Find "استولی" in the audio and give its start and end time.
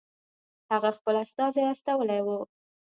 1.71-2.21